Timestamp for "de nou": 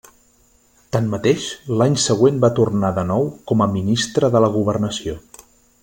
2.97-3.29